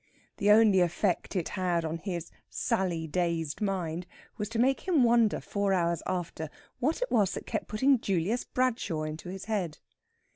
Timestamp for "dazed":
3.05-3.61